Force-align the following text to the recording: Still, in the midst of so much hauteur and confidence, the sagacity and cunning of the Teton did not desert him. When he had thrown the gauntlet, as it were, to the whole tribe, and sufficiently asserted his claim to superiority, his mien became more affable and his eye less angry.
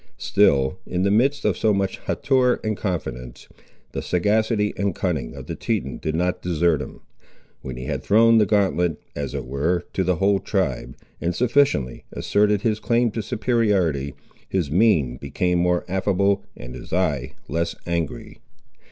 Still, 0.17 0.79
in 0.87 1.03
the 1.03 1.11
midst 1.11 1.45
of 1.45 1.55
so 1.55 1.75
much 1.75 1.99
hauteur 1.99 2.59
and 2.63 2.75
confidence, 2.75 3.47
the 3.91 4.01
sagacity 4.01 4.73
and 4.75 4.95
cunning 4.95 5.35
of 5.35 5.45
the 5.45 5.53
Teton 5.53 5.99
did 5.99 6.15
not 6.15 6.41
desert 6.41 6.81
him. 6.81 7.01
When 7.61 7.77
he 7.77 7.83
had 7.85 8.01
thrown 8.01 8.39
the 8.39 8.47
gauntlet, 8.47 8.97
as 9.15 9.35
it 9.35 9.45
were, 9.45 9.83
to 9.93 10.03
the 10.03 10.15
whole 10.15 10.39
tribe, 10.39 10.97
and 11.21 11.35
sufficiently 11.35 12.03
asserted 12.11 12.61
his 12.63 12.79
claim 12.79 13.11
to 13.11 13.21
superiority, 13.21 14.15
his 14.49 14.71
mien 14.71 15.17
became 15.17 15.59
more 15.59 15.85
affable 15.87 16.45
and 16.57 16.73
his 16.73 16.91
eye 16.91 17.35
less 17.47 17.75
angry. 17.85 18.39